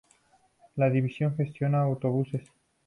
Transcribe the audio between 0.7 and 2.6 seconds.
La división gestiona autobuses.